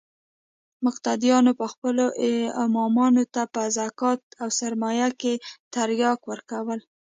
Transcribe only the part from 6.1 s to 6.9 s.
ورکول.